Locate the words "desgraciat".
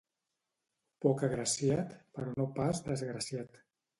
2.91-3.63